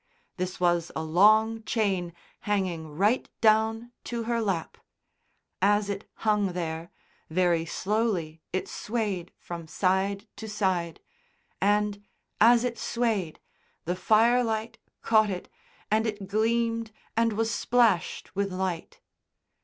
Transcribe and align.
This 0.37 0.59
was 0.59 0.91
a 0.95 1.03
long 1.03 1.61
chain 1.61 2.11
hanging 2.49 2.87
right 2.89 3.29
down 3.39 3.91
to 4.05 4.23
her 4.23 4.41
lap; 4.41 4.79
as 5.61 5.91
it 5.91 6.09
hung 6.25 6.53
there, 6.53 6.89
very 7.29 7.65
slowly 7.67 8.41
it 8.51 8.67
swayed 8.67 9.31
from 9.37 9.67
side 9.67 10.27
to 10.37 10.49
side, 10.49 11.01
and 11.61 12.03
as 12.39 12.63
it 12.63 12.79
swayed, 12.79 13.39
the 13.85 13.95
firelight 13.95 14.79
caught 15.03 15.29
it 15.29 15.49
and 15.91 16.07
it 16.07 16.27
gleamed 16.27 16.91
and 17.15 17.33
was 17.33 17.51
splashed 17.53 18.35
with 18.35 18.51
light. 18.51 19.01